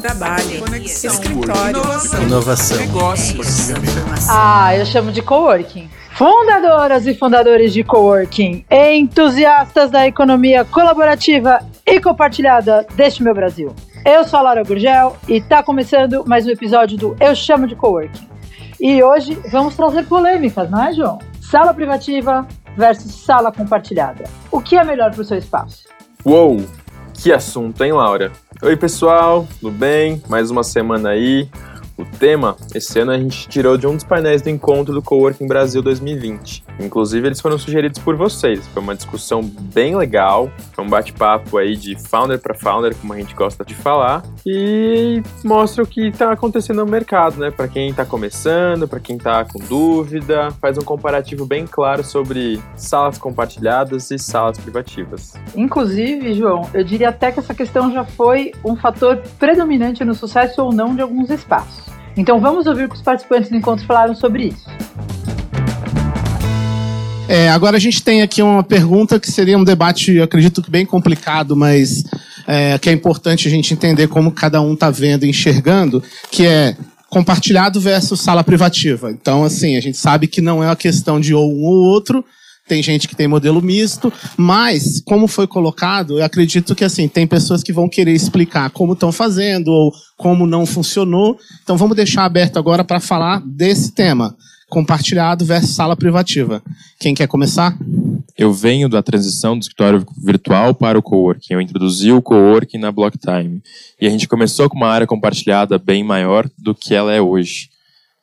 trabalho, 0.00 0.60
conexão, 0.60 1.12
escritório, 1.12 1.76
inovação, 1.76 2.22
inovação, 2.22 2.76
negócios. 2.78 3.70
Ah, 4.30 4.76
eu 4.76 4.86
chamo 4.86 5.10
de 5.10 5.20
coworking. 5.20 5.90
Fundadoras 6.12 7.06
e 7.06 7.14
fundadores 7.14 7.72
de 7.72 7.84
coworking, 7.84 8.64
entusiastas 8.70 9.90
da 9.90 10.06
economia 10.06 10.64
colaborativa 10.64 11.60
e 11.86 12.00
compartilhada 12.00 12.86
deste 12.94 13.22
meu 13.22 13.34
Brasil. 13.34 13.74
Eu 14.04 14.24
sou 14.24 14.38
a 14.38 14.42
Laura 14.42 14.62
Gurgel 14.62 15.16
e 15.28 15.40
tá 15.40 15.62
começando 15.62 16.24
mais 16.26 16.46
um 16.46 16.50
episódio 16.50 16.96
do 16.96 17.16
Eu 17.20 17.34
Chamo 17.34 17.66
de 17.66 17.76
Coworking. 17.76 18.28
E 18.80 19.02
hoje 19.02 19.36
vamos 19.50 19.76
trazer 19.76 20.06
polêmicas, 20.06 20.70
não 20.70 20.84
é, 20.84 20.92
João? 20.92 21.18
Sala 21.40 21.74
privativa 21.74 22.46
versus 22.76 23.12
sala 23.24 23.50
compartilhada. 23.50 24.24
O 24.50 24.60
que 24.60 24.76
é 24.76 24.84
melhor 24.84 25.10
para 25.10 25.22
o 25.22 25.24
seu 25.24 25.38
espaço? 25.38 25.84
Uou, 26.24 26.64
que 27.14 27.32
assunto, 27.32 27.82
hein, 27.82 27.92
Laura? 27.92 28.32
Oi, 28.60 28.76
pessoal, 28.76 29.46
tudo 29.60 29.70
bem? 29.70 30.20
Mais 30.28 30.50
uma 30.50 30.64
semana 30.64 31.10
aí. 31.10 31.48
O 31.98 32.04
tema, 32.04 32.56
esse 32.72 33.00
ano 33.00 33.10
a 33.10 33.18
gente 33.18 33.48
tirou 33.48 33.76
de 33.76 33.84
um 33.84 33.96
dos 33.96 34.04
painéis 34.04 34.40
do 34.40 34.48
encontro 34.48 34.94
do 34.94 35.02
Coworking 35.02 35.48
Brasil 35.48 35.82
2020. 35.82 36.64
Inclusive, 36.78 37.26
eles 37.26 37.40
foram 37.40 37.58
sugeridos 37.58 37.98
por 37.98 38.14
vocês. 38.14 38.64
Foi 38.68 38.80
uma 38.80 38.94
discussão 38.94 39.42
bem 39.42 39.96
legal, 39.96 40.48
foi 40.72 40.84
um 40.84 40.88
bate-papo 40.88 41.58
aí 41.58 41.76
de 41.76 41.98
founder 41.98 42.38
para 42.38 42.54
founder, 42.54 42.94
como 42.94 43.12
a 43.12 43.16
gente 43.16 43.34
gosta 43.34 43.64
de 43.64 43.74
falar, 43.74 44.22
e 44.46 45.20
mostra 45.44 45.82
o 45.82 45.86
que 45.86 46.06
está 46.06 46.30
acontecendo 46.30 46.84
no 46.84 46.86
mercado, 46.86 47.40
né? 47.40 47.50
Para 47.50 47.66
quem 47.66 47.90
está 47.90 48.04
começando, 48.04 48.86
para 48.86 49.00
quem 49.00 49.16
está 49.16 49.44
com 49.44 49.58
dúvida, 49.58 50.52
faz 50.60 50.78
um 50.78 50.82
comparativo 50.82 51.44
bem 51.44 51.66
claro 51.66 52.04
sobre 52.04 52.60
salas 52.76 53.18
compartilhadas 53.18 54.12
e 54.12 54.20
salas 54.20 54.56
privativas. 54.56 55.34
Inclusive, 55.56 56.32
João, 56.32 56.70
eu 56.72 56.84
diria 56.84 57.08
até 57.08 57.32
que 57.32 57.40
essa 57.40 57.54
questão 57.54 57.92
já 57.92 58.04
foi 58.04 58.52
um 58.64 58.76
fator 58.76 59.16
predominante 59.36 60.04
no 60.04 60.14
sucesso 60.14 60.62
ou 60.62 60.72
não 60.72 60.94
de 60.94 61.02
alguns 61.02 61.28
espaços. 61.30 61.87
Então 62.18 62.40
vamos 62.40 62.66
ouvir 62.66 62.84
o 62.84 62.88
que 62.88 62.96
os 62.96 63.00
participantes 63.00 63.48
do 63.48 63.56
encontro 63.56 63.86
falaram 63.86 64.14
sobre 64.14 64.48
isso. 64.48 64.66
É, 67.28 67.48
agora 67.50 67.76
a 67.76 67.80
gente 67.80 68.02
tem 68.02 68.22
aqui 68.22 68.42
uma 68.42 68.64
pergunta 68.64 69.20
que 69.20 69.30
seria 69.30 69.56
um 69.56 69.62
debate, 69.62 70.20
acredito 70.20 70.60
que 70.60 70.70
bem 70.70 70.84
complicado, 70.84 71.54
mas 71.54 72.02
é, 72.46 72.76
que 72.78 72.88
é 72.90 72.92
importante 72.92 73.46
a 73.46 73.50
gente 73.50 73.72
entender 73.72 74.08
como 74.08 74.32
cada 74.32 74.60
um 74.60 74.74
está 74.74 74.90
vendo 74.90 75.24
e 75.24 75.28
enxergando, 75.28 76.02
que 76.30 76.44
é 76.44 76.76
compartilhado 77.08 77.80
versus 77.80 78.20
sala 78.20 78.42
privativa. 78.42 79.12
Então, 79.12 79.44
assim, 79.44 79.76
a 79.76 79.80
gente 79.80 79.96
sabe 79.96 80.26
que 80.26 80.40
não 80.40 80.62
é 80.62 80.66
uma 80.66 80.76
questão 80.76 81.20
de 81.20 81.32
ou 81.32 81.52
um 81.52 81.64
ou 81.66 81.84
outro, 81.84 82.24
tem 82.68 82.82
gente 82.82 83.08
que 83.08 83.16
tem 83.16 83.26
modelo 83.26 83.62
misto, 83.62 84.12
mas, 84.36 85.00
como 85.04 85.26
foi 85.26 85.46
colocado, 85.46 86.18
eu 86.18 86.24
acredito 86.24 86.74
que 86.74 86.84
assim, 86.84 87.08
tem 87.08 87.26
pessoas 87.26 87.62
que 87.62 87.72
vão 87.72 87.88
querer 87.88 88.12
explicar 88.12 88.70
como 88.70 88.92
estão 88.92 89.10
fazendo 89.10 89.68
ou 89.68 89.92
como 90.16 90.46
não 90.46 90.66
funcionou. 90.66 91.38
Então 91.62 91.76
vamos 91.76 91.96
deixar 91.96 92.24
aberto 92.24 92.58
agora 92.58 92.84
para 92.84 93.00
falar 93.00 93.40
desse 93.44 93.92
tema. 93.92 94.36
Compartilhado 94.68 95.46
versus 95.46 95.74
sala 95.74 95.96
privativa. 95.96 96.62
Quem 97.00 97.14
quer 97.14 97.26
começar? 97.26 97.74
Eu 98.36 98.52
venho 98.52 98.88
da 98.88 99.02
transição 99.02 99.58
do 99.58 99.62
escritório 99.62 100.06
virtual 100.22 100.74
para 100.74 100.98
o 100.98 101.02
coworking. 101.02 101.54
Eu 101.54 101.60
introduzi 101.60 102.12
o 102.12 102.20
coworking 102.20 102.76
na 102.76 102.92
Blocktime. 102.92 103.62
E 103.98 104.06
a 104.06 104.10
gente 104.10 104.28
começou 104.28 104.68
com 104.68 104.76
uma 104.76 104.88
área 104.88 105.06
compartilhada 105.06 105.78
bem 105.78 106.04
maior 106.04 106.48
do 106.58 106.74
que 106.74 106.94
ela 106.94 107.14
é 107.14 107.20
hoje. 107.20 107.70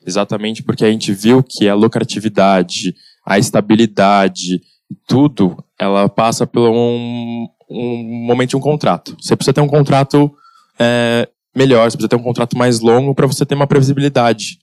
Exatamente 0.06 0.62
porque 0.62 0.86
a 0.86 0.92
gente 0.92 1.12
viu 1.12 1.42
que 1.42 1.68
a 1.68 1.74
lucratividade, 1.74 2.96
a 3.26 3.40
estabilidade, 3.40 4.62
tudo, 5.08 5.64
ela 5.80 6.08
passa 6.08 6.46
por 6.46 6.70
um, 6.70 7.48
um 7.70 8.26
momento 8.26 8.52
de 8.52 8.58
um 8.58 8.62
contrato. 8.62 9.16
Você 9.20 9.36
precisa 9.36 9.54
ter 9.54 9.62
um 9.62 9.68
contrato 9.68 10.32
é, 10.78 11.28
melhor, 11.56 11.90
você 11.90 11.98
precisa 11.98 12.10
ter 12.10 12.16
um 12.16 12.24
contrato 12.24 12.58
mais 12.58 12.80
longo 12.80 13.16
para 13.16 13.28
você 13.28 13.46
ter 13.46 13.56
uma 13.56 13.68
previsibilidade. 13.68 14.60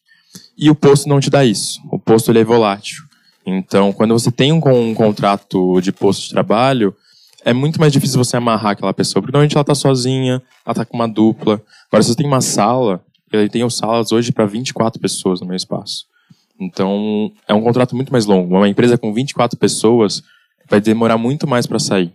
E 0.56 0.70
o 0.70 0.74
posto 0.74 1.08
não 1.08 1.20
te 1.20 1.28
dá 1.28 1.44
isso. 1.44 1.80
O 1.90 1.98
posto 1.98 2.30
ele 2.30 2.38
é 2.38 2.44
volátil. 2.44 3.02
Então, 3.44 3.92
quando 3.92 4.12
você 4.12 4.30
tem 4.30 4.52
um, 4.52 4.60
um 4.68 4.94
contrato 4.94 5.80
de 5.80 5.90
posto 5.90 6.22
de 6.22 6.30
trabalho, 6.30 6.94
é 7.44 7.52
muito 7.52 7.80
mais 7.80 7.92
difícil 7.92 8.22
você 8.22 8.36
amarrar 8.36 8.72
aquela 8.72 8.94
pessoa, 8.94 9.20
porque 9.20 9.32
normalmente 9.32 9.56
ela 9.56 9.62
está 9.62 9.74
sozinha, 9.74 10.40
ela 10.64 10.72
está 10.72 10.84
com 10.84 10.96
uma 10.96 11.08
dupla. 11.08 11.60
Agora, 11.88 12.02
se 12.02 12.10
você 12.10 12.14
tem 12.14 12.26
uma 12.26 12.40
sala, 12.40 13.04
eu 13.32 13.48
tenho 13.48 13.68
salas 13.68 14.12
hoje 14.12 14.30
para 14.30 14.46
24 14.46 15.00
pessoas 15.00 15.40
no 15.40 15.46
meu 15.46 15.56
espaço. 15.56 16.06
Então, 16.64 17.30
é 17.46 17.54
um 17.54 17.62
contrato 17.62 17.94
muito 17.94 18.12
mais 18.12 18.26
longo. 18.26 18.56
Uma 18.56 18.68
empresa 18.68 18.98
com 18.98 19.12
24 19.12 19.58
pessoas 19.58 20.22
vai 20.68 20.80
demorar 20.80 21.18
muito 21.18 21.46
mais 21.46 21.66
para 21.66 21.78
sair. 21.78 22.12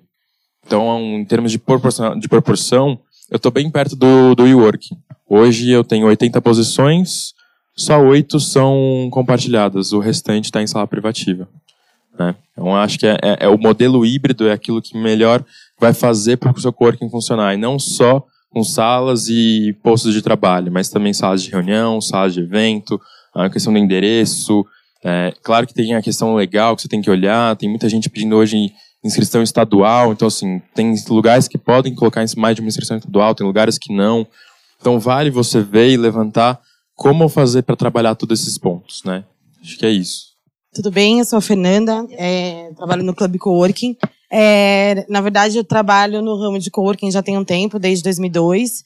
Então, 0.65 0.99
em 0.99 1.25
termos 1.25 1.51
de 1.51 1.57
proporção, 1.57 2.17
de 2.17 2.27
proporção 2.27 2.99
eu 3.29 3.37
estou 3.37 3.51
bem 3.51 3.69
perto 3.69 3.95
do, 3.95 4.35
do 4.35 4.43
WeWork. 4.43 4.95
Hoje 5.29 5.69
eu 5.69 5.83
tenho 5.83 6.07
80 6.07 6.41
posições, 6.41 7.33
só 7.75 7.99
oito 7.99 8.39
são 8.39 9.09
compartilhadas, 9.11 9.91
o 9.91 9.99
restante 9.99 10.45
está 10.45 10.61
em 10.61 10.67
sala 10.67 10.87
privativa. 10.87 11.47
Né? 12.17 12.35
Então, 12.51 12.75
acho 12.75 12.97
que 12.97 13.05
é, 13.05 13.17
é, 13.21 13.37
é, 13.41 13.47
o 13.49 13.57
modelo 13.57 14.05
híbrido, 14.05 14.47
é 14.47 14.53
aquilo 14.53 14.81
que 14.81 14.97
melhor 14.97 15.43
vai 15.79 15.93
fazer 15.93 16.37
para 16.37 16.51
o 16.51 16.59
seu 16.59 16.71
coworking 16.71 17.09
funcionar, 17.09 17.53
e 17.53 17.57
não 17.57 17.77
só 17.77 18.25
com 18.49 18.63
salas 18.63 19.27
e 19.27 19.75
postos 19.83 20.13
de 20.13 20.21
trabalho, 20.21 20.71
mas 20.71 20.89
também 20.89 21.13
salas 21.13 21.43
de 21.43 21.51
reunião, 21.51 21.99
salas 21.99 22.33
de 22.33 22.39
evento, 22.39 22.99
a 23.45 23.49
questão 23.49 23.71
do 23.71 23.79
endereço. 23.79 24.65
É, 25.03 25.33
claro 25.43 25.67
que 25.67 25.73
tem 25.73 25.93
a 25.95 26.01
questão 26.01 26.35
legal 26.35 26.75
que 26.75 26.81
você 26.81 26.87
tem 26.87 27.01
que 27.01 27.09
olhar, 27.09 27.55
tem 27.55 27.69
muita 27.69 27.87
gente 27.87 28.09
pedindo 28.09 28.35
hoje 28.35 28.71
inscrição 29.03 29.43
estadual, 29.43 30.11
então 30.11 30.27
assim, 30.27 30.61
tem 30.73 30.93
lugares 31.07 31.47
que 31.47 31.57
podem 31.57 31.93
colocar 31.93 32.25
mais 32.35 32.55
de 32.55 32.61
uma 32.61 32.67
inscrição 32.67 32.97
estadual, 32.97 33.35
tem 33.35 33.45
lugares 33.45 33.77
que 33.77 33.93
não. 33.93 34.27
Então 34.79 34.99
vale 34.99 35.29
você 35.29 35.61
ver 35.61 35.91
e 35.91 35.97
levantar 35.97 36.59
como 36.95 37.29
fazer 37.29 37.61
para 37.61 37.75
trabalhar 37.75 38.15
todos 38.15 38.41
esses 38.41 38.57
pontos, 38.57 39.03
né? 39.03 39.23
Acho 39.61 39.77
que 39.77 39.85
é 39.85 39.89
isso. 39.89 40.27
Tudo 40.73 40.91
bem, 40.91 41.19
eu 41.19 41.25
sou 41.25 41.37
a 41.37 41.41
Fernanda, 41.41 42.05
é, 42.11 42.71
trabalho 42.75 43.03
no 43.03 43.15
Clube 43.15 43.37
Coworking. 43.37 43.95
É, 44.29 45.05
na 45.07 45.21
verdade, 45.21 45.57
eu 45.57 45.63
trabalho 45.63 46.21
no 46.21 46.37
ramo 46.37 46.59
de 46.59 46.69
coworking 46.69 47.11
já 47.11 47.23
tem 47.23 47.37
um 47.37 47.45
tempo, 47.45 47.79
desde 47.79 48.03
2002. 48.03 48.83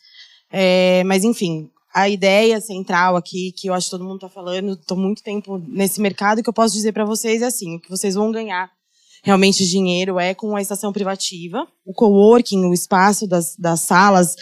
É, 0.52 1.04
mas, 1.06 1.24
enfim, 1.24 1.70
a 1.94 2.10
ideia 2.10 2.60
central 2.62 3.16
aqui, 3.16 3.52
que 3.52 3.68
eu 3.68 3.74
acho 3.74 3.88
que 3.88 3.92
todo 3.92 4.04
mundo 4.04 4.16
está 4.16 4.30
falando, 4.30 4.74
estou 4.74 4.98
muito 4.98 5.22
tempo 5.22 5.62
nesse 5.68 6.00
mercado, 6.00 6.42
que 6.42 6.50
eu 6.50 6.54
posso 6.54 6.74
dizer 6.74 6.92
para 6.92 7.06
vocês 7.06 7.42
é 7.42 7.46
assim, 7.46 7.76
o 7.76 7.80
que 7.80 7.90
vocês 7.90 8.16
vão 8.16 8.32
ganhar 8.32 8.70
realmente 9.24 9.68
dinheiro 9.68 10.20
é 10.20 10.34
com 10.34 10.56
a 10.56 10.62
estação 10.62 10.92
privativa. 10.92 11.68
O 11.86 11.94
coworking, 11.94 12.66
o 12.66 12.74
espaço 12.74 13.28
das, 13.28 13.56
das 13.56 13.82
salas, 13.82 14.36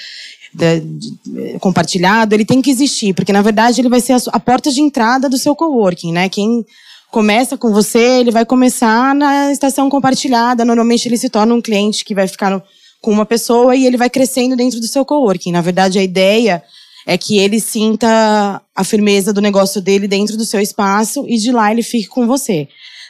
de, 0.54 0.80
de, 0.80 1.60
compartilhado, 1.60 2.34
ele 2.34 2.46
tem 2.46 2.62
que 2.62 2.72
existir, 2.72 3.14
porque 3.14 3.34
na 3.34 3.42
verdade 3.42 3.82
ele 3.82 3.90
vai 3.90 4.00
ser 4.00 4.14
a, 4.14 4.20
a, 4.32 4.40
porta 4.40 4.72
de 4.72 4.82
entrada 4.82 5.30
do 5.30 5.38
seu 5.38 5.56
coworking, 5.56 6.12
né? 6.12 6.30
Quem 6.30 6.66
começa 7.12 7.58
com 7.58 7.72
você, 7.72 8.20
ele 8.20 8.32
vai 8.32 8.46
começar 8.46 9.14
na 9.14 9.52
estação 9.52 9.90
compartilhada. 9.90 10.64
Normalmente 10.64 11.08
ele 11.08 11.18
se 11.18 11.30
torna 11.30 11.54
um 11.54 11.62
cliente 11.62 12.06
que 12.06 12.16
vai 12.16 12.28
ficar 12.28 12.50
no, 12.50 12.62
com 13.02 13.12
uma 13.12 13.26
pessoa 13.26 13.76
e 13.76 13.86
ele 13.86 13.98
vai 13.98 14.10
crescendo 14.10 14.56
dentro 14.56 14.80
do 14.80 14.88
seu 14.88 15.04
coworking. 15.04 15.52
Na 15.52 15.62
verdade, 15.62 16.00
a 16.00 16.04
ideia 16.04 16.64
é 17.10 17.18
que 17.18 17.40
ele 17.40 17.60
sinta 17.60 18.62
a 18.76 18.84
firmeza 18.84 19.34
do 19.34 19.42
negócio 19.42 19.82
dele 19.82 20.08
dentro 20.08 20.38
do 20.38 20.46
seu 20.46 20.62
espaço 20.62 21.26
e 21.28 21.38
de 21.38 21.52
lá 21.52 21.72
ele 21.72 21.82
fique 21.82 22.08
com 22.08 22.28
você. 22.28 22.68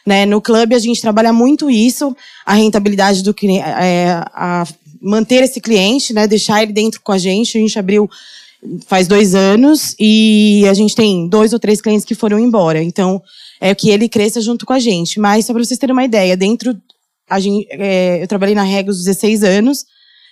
Né? 0.08 0.26
No 0.26 0.42
clube 0.42 0.74
a 0.74 0.80
gente 0.80 1.02
trabalha 1.02 1.34
muito 1.34 1.70
isso, 1.70 2.16
a 2.46 2.54
rentabilidade 2.54 3.22
do 3.22 3.34
cliente, 3.34 3.66
é, 3.68 4.24
manter 5.02 5.44
esse 5.44 5.60
cliente, 5.60 6.14
né? 6.14 6.28
Deixar 6.28 6.64
ele 6.64 6.72
dentro 6.72 7.02
com 7.02 7.12
a 7.12 7.18
gente. 7.18 7.58
A 7.58 7.62
gente 7.62 7.78
abriu 7.78 8.10
faz 8.88 9.06
dois 9.06 9.36
anos 9.36 9.96
e 10.00 10.64
a 10.70 10.74
gente 10.74 10.96
tem 10.96 11.28
dois 11.28 11.52
ou 11.52 11.60
três 11.60 11.82
clientes 11.82 12.06
que 12.06 12.16
foram 12.16 12.40
embora. 12.40 12.82
Então, 12.82 13.22
é 13.60 13.76
que 13.76 13.90
ele 13.90 14.08
cresça 14.08 14.40
junto 14.40 14.66
com 14.66 14.72
a 14.72 14.80
gente. 14.80 15.20
Mas 15.20 15.46
só 15.46 15.52
para 15.52 15.62
vocês 15.62 15.78
terem 15.78 15.92
uma 15.92 16.06
ideia, 16.06 16.38
dentro 16.38 16.74
a 17.30 17.38
gente, 17.38 17.68
é, 17.70 18.24
eu 18.24 18.28
trabalhei 18.30 18.56
na 18.56 18.64
Regra 18.64 18.92
os 18.92 19.04
16 19.04 19.44
anos, 19.44 19.86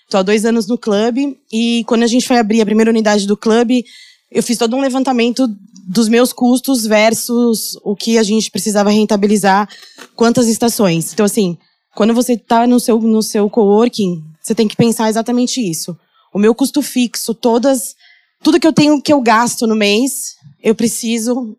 estou 0.08 0.22
há 0.22 0.24
dois 0.24 0.46
anos 0.46 0.68
no 0.68 0.78
clube 0.78 1.38
e 1.52 1.84
quando 1.86 2.04
a 2.04 2.08
gente 2.08 2.26
foi 2.26 2.38
abrir 2.38 2.62
a 2.62 2.66
primeira 2.66 2.90
unidade 2.90 3.28
do 3.28 3.36
clube, 3.36 3.86
eu 4.32 4.42
fiz 4.42 4.58
todo 4.58 4.76
um 4.76 4.82
levantamento 4.82 5.48
dos 5.88 6.08
meus 6.08 6.34
custos 6.34 6.86
versus 6.86 7.78
o 7.84 7.96
que 7.96 8.18
a 8.18 8.24
gente 8.24 8.50
precisava 8.50 8.90
rentabilizar, 8.90 9.70
quantas 10.16 10.48
estações. 10.48 11.14
Então, 11.14 11.26
assim, 11.26 11.58
quando 11.96 12.14
você 12.14 12.34
está 12.34 12.66
no 12.66 12.80
seu, 12.80 13.00
no 13.00 13.22
seu 13.22 13.50
coworking, 13.50 14.24
você 14.42 14.56
tem 14.56 14.68
que 14.68 14.76
pensar 14.76 15.10
exatamente 15.10 15.62
isso. 15.62 15.98
O 16.34 16.40
meu 16.40 16.56
custo 16.56 16.82
fixo, 16.82 17.34
todas, 17.34 17.96
tudo 18.44 18.60
que 18.60 18.68
eu 18.68 18.74
tenho 18.74 19.02
que 19.02 19.12
eu 19.12 19.22
gasto 19.22 19.68
no 19.68 19.76
mês, 19.76 20.36
eu 20.62 20.76
preciso 20.76 21.58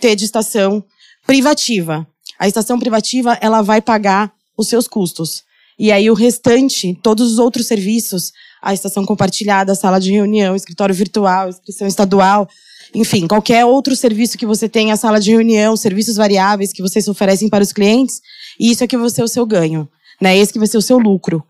ter 0.00 0.14
de 0.14 0.24
estação 0.24 0.84
privativa. 1.26 2.06
A 2.38 2.46
estação 2.46 2.78
privativa, 2.78 3.38
ela 3.40 3.62
vai 3.62 3.80
pagar 3.80 4.32
os 4.56 4.68
seus 4.68 4.86
custos. 4.86 5.42
E 5.78 5.92
aí 5.92 6.10
o 6.10 6.14
restante, 6.14 6.98
todos 7.02 7.32
os 7.32 7.38
outros 7.38 7.66
serviços, 7.66 8.32
a 8.60 8.74
estação 8.74 9.04
compartilhada, 9.04 9.72
a 9.72 9.76
sala 9.76 10.00
de 10.00 10.10
reunião, 10.10 10.56
escritório 10.56 10.94
virtual, 10.94 11.48
inscrição 11.48 11.86
estadual, 11.86 12.48
enfim, 12.94 13.26
qualquer 13.26 13.64
outro 13.64 13.94
serviço 13.94 14.38
que 14.38 14.46
você 14.46 14.68
tenha, 14.68 14.96
sala 14.96 15.20
de 15.20 15.30
reunião, 15.30 15.76
serviços 15.76 16.16
variáveis 16.16 16.72
que 16.72 16.82
vocês 16.82 17.06
oferecem 17.06 17.48
para 17.48 17.62
os 17.62 17.72
clientes, 17.72 18.20
isso 18.58 18.82
é 18.82 18.86
que 18.86 18.96
vai 18.96 19.10
ser 19.10 19.22
o 19.22 19.28
seu 19.28 19.46
ganho, 19.46 19.88
né? 20.20 20.36
Esse 20.36 20.52
que 20.52 20.58
vai 20.58 20.66
ser 20.66 20.78
o 20.78 20.82
seu 20.82 20.98
lucro. 20.98 21.44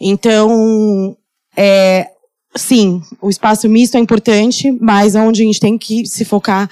Então, 0.00 1.16
é, 1.56 2.08
sim, 2.56 3.00
o 3.20 3.28
espaço 3.28 3.68
misto 3.68 3.96
é 3.96 4.00
importante, 4.00 4.70
mas 4.80 5.14
onde 5.14 5.42
a 5.42 5.44
gente 5.44 5.60
tem 5.60 5.76
que 5.76 6.06
se 6.06 6.24
focar 6.24 6.68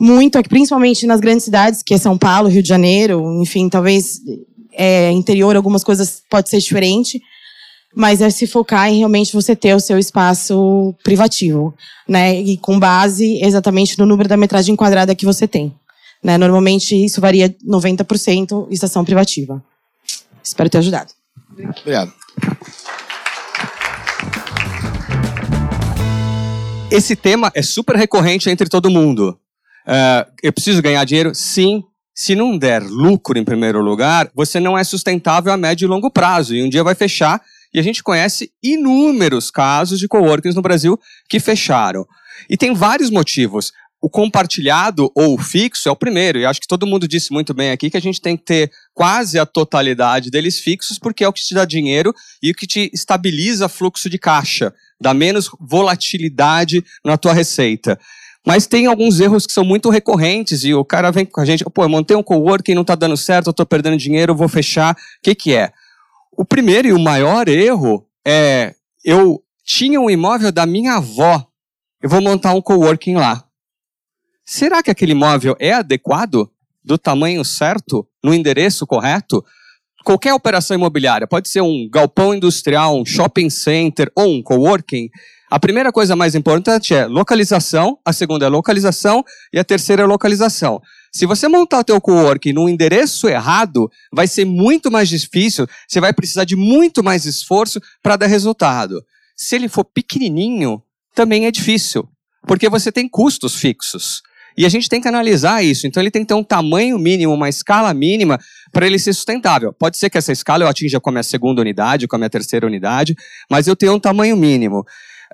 muito, 0.00 0.40
principalmente 0.44 1.06
nas 1.06 1.20
grandes 1.20 1.44
cidades, 1.44 1.82
que 1.82 1.94
é 1.94 1.98
São 1.98 2.16
Paulo, 2.16 2.48
Rio 2.48 2.62
de 2.62 2.68
Janeiro, 2.68 3.42
enfim, 3.42 3.68
talvez 3.68 4.20
é, 4.78 5.10
interior, 5.10 5.56
algumas 5.56 5.82
coisas 5.82 6.22
pode 6.30 6.48
ser 6.48 6.58
diferente, 6.60 7.20
mas 7.94 8.20
é 8.20 8.30
se 8.30 8.46
focar 8.46 8.88
em 8.88 8.98
realmente 8.98 9.32
você 9.32 9.56
ter 9.56 9.74
o 9.74 9.80
seu 9.80 9.98
espaço 9.98 10.94
privativo, 11.02 11.74
né? 12.06 12.40
E 12.40 12.56
com 12.56 12.78
base 12.78 13.40
exatamente 13.42 13.98
no 13.98 14.06
número 14.06 14.28
da 14.28 14.36
metragem 14.36 14.76
quadrada 14.76 15.16
que 15.16 15.26
você 15.26 15.48
tem. 15.48 15.74
Né? 16.22 16.38
Normalmente 16.38 16.94
isso 16.94 17.20
varia 17.20 17.48
90% 17.66 18.68
estação 18.70 19.04
privativa. 19.04 19.62
Espero 20.42 20.70
ter 20.70 20.78
ajudado. 20.78 21.12
Obrigado. 21.80 22.12
Esse 26.90 27.14
tema 27.14 27.50
é 27.54 27.62
super 27.62 27.96
recorrente 27.96 28.48
entre 28.48 28.68
todo 28.68 28.90
mundo. 28.90 29.38
Uh, 29.86 30.30
eu 30.42 30.52
preciso 30.52 30.80
ganhar 30.80 31.04
dinheiro? 31.04 31.34
Sim. 31.34 31.84
Se 32.20 32.34
não 32.34 32.58
der 32.58 32.82
lucro 32.82 33.38
em 33.38 33.44
primeiro 33.44 33.80
lugar, 33.80 34.28
você 34.34 34.58
não 34.58 34.76
é 34.76 34.82
sustentável 34.82 35.52
a 35.52 35.56
médio 35.56 35.86
e 35.86 35.88
longo 35.88 36.10
prazo. 36.10 36.52
E 36.52 36.60
um 36.60 36.68
dia 36.68 36.82
vai 36.82 36.96
fechar. 36.96 37.40
E 37.72 37.78
a 37.78 37.82
gente 37.82 38.02
conhece 38.02 38.50
inúmeros 38.60 39.52
casos 39.52 40.00
de 40.00 40.08
coworkings 40.08 40.56
no 40.56 40.60
Brasil 40.60 40.98
que 41.28 41.38
fecharam. 41.38 42.04
E 42.50 42.56
tem 42.56 42.74
vários 42.74 43.08
motivos 43.08 43.72
o 44.00 44.08
compartilhado 44.08 45.10
ou 45.14 45.34
o 45.34 45.38
fixo 45.38 45.88
é 45.88 45.92
o 45.92 45.96
primeiro, 45.96 46.38
e 46.38 46.46
acho 46.46 46.60
que 46.60 46.68
todo 46.68 46.86
mundo 46.86 47.08
disse 47.08 47.32
muito 47.32 47.52
bem 47.52 47.72
aqui 47.72 47.90
que 47.90 47.96
a 47.96 48.00
gente 48.00 48.20
tem 48.20 48.36
que 48.36 48.44
ter 48.44 48.70
quase 48.94 49.38
a 49.38 49.46
totalidade 49.46 50.30
deles 50.30 50.60
fixos, 50.60 50.98
porque 50.98 51.24
é 51.24 51.28
o 51.28 51.32
que 51.32 51.42
te 51.42 51.52
dá 51.52 51.64
dinheiro 51.64 52.14
e 52.40 52.50
o 52.50 52.54
que 52.54 52.66
te 52.66 52.90
estabiliza 52.94 53.68
fluxo 53.68 54.08
de 54.08 54.16
caixa, 54.16 54.72
dá 55.00 55.12
menos 55.12 55.50
volatilidade 55.60 56.84
na 57.04 57.16
tua 57.16 57.32
receita. 57.32 57.98
Mas 58.48 58.66
tem 58.66 58.86
alguns 58.86 59.20
erros 59.20 59.46
que 59.46 59.52
são 59.52 59.62
muito 59.62 59.90
recorrentes 59.90 60.64
e 60.64 60.72
o 60.72 60.82
cara 60.82 61.10
vem 61.10 61.26
com 61.26 61.38
a 61.38 61.44
gente, 61.44 61.62
pô, 61.64 61.82
eu 61.82 61.88
montei 61.90 62.16
um 62.16 62.22
coworking, 62.22 62.72
não 62.72 62.80
está 62.80 62.94
dando 62.94 63.14
certo, 63.14 63.48
eu 63.48 63.50
estou 63.50 63.66
perdendo 63.66 63.98
dinheiro, 63.98 64.34
vou 64.34 64.48
fechar. 64.48 64.94
O 64.94 64.96
que, 65.22 65.34
que 65.34 65.54
é? 65.54 65.70
O 66.32 66.46
primeiro 66.46 66.88
e 66.88 66.94
o 66.94 66.98
maior 66.98 67.46
erro 67.46 68.08
é 68.26 68.74
eu 69.04 69.44
tinha 69.62 70.00
um 70.00 70.08
imóvel 70.08 70.50
da 70.50 70.64
minha 70.64 70.94
avó, 70.94 71.46
eu 72.02 72.08
vou 72.08 72.22
montar 72.22 72.54
um 72.54 72.62
coworking 72.62 73.16
lá. 73.16 73.44
Será 74.46 74.82
que 74.82 74.90
aquele 74.90 75.12
imóvel 75.12 75.54
é 75.60 75.74
adequado? 75.74 76.50
Do 76.82 76.96
tamanho 76.96 77.44
certo? 77.44 78.08
No 78.24 78.32
endereço 78.32 78.86
correto? 78.86 79.44
Qualquer 80.02 80.32
operação 80.32 80.74
imobiliária, 80.74 81.26
pode 81.26 81.50
ser 81.50 81.60
um 81.60 81.86
galpão 81.86 82.34
industrial, 82.34 82.98
um 82.98 83.04
shopping 83.04 83.50
center 83.50 84.10
ou 84.16 84.26
um 84.26 84.42
coworking. 84.42 85.10
A 85.50 85.58
primeira 85.58 85.90
coisa 85.90 86.14
mais 86.14 86.34
importante 86.34 86.92
é 86.92 87.06
localização, 87.06 87.98
a 88.04 88.12
segunda 88.12 88.44
é 88.44 88.48
localização 88.50 89.24
e 89.50 89.58
a 89.58 89.64
terceira 89.64 90.02
é 90.02 90.06
localização. 90.06 90.78
Se 91.10 91.24
você 91.24 91.48
montar 91.48 91.78
o 91.78 91.84
teu 91.84 91.98
coworking 92.00 92.52
no 92.52 92.68
endereço 92.68 93.26
errado, 93.28 93.90
vai 94.12 94.26
ser 94.26 94.44
muito 94.44 94.90
mais 94.90 95.08
difícil, 95.08 95.66
você 95.88 96.00
vai 96.00 96.12
precisar 96.12 96.44
de 96.44 96.54
muito 96.54 97.02
mais 97.02 97.24
esforço 97.24 97.80
para 98.02 98.16
dar 98.16 98.26
resultado. 98.26 99.02
Se 99.34 99.56
ele 99.56 99.70
for 99.70 99.84
pequenininho, 99.84 100.82
também 101.14 101.46
é 101.46 101.50
difícil, 101.50 102.06
porque 102.46 102.68
você 102.68 102.92
tem 102.92 103.08
custos 103.08 103.54
fixos. 103.54 104.20
E 104.54 104.66
a 104.66 104.68
gente 104.68 104.88
tem 104.88 105.00
que 105.00 105.08
analisar 105.08 105.64
isso. 105.64 105.86
Então 105.86 106.02
ele 106.02 106.10
tem 106.10 106.22
que 106.22 106.28
ter 106.28 106.34
um 106.34 106.42
tamanho 106.42 106.98
mínimo, 106.98 107.32
uma 107.32 107.48
escala 107.48 107.94
mínima 107.94 108.38
para 108.72 108.86
ele 108.86 108.98
ser 108.98 109.12
sustentável. 109.12 109.72
Pode 109.72 109.96
ser 109.96 110.10
que 110.10 110.18
essa 110.18 110.32
escala 110.32 110.64
eu 110.64 110.68
atinja 110.68 110.98
com 111.00 111.10
a 111.10 111.12
minha 111.12 111.22
segunda 111.22 111.60
unidade, 111.60 112.08
com 112.08 112.16
a 112.16 112.18
minha 112.18 112.28
terceira 112.28 112.66
unidade, 112.66 113.14
mas 113.48 113.68
eu 113.68 113.76
tenho 113.76 113.94
um 113.94 114.00
tamanho 114.00 114.36
mínimo. 114.36 114.84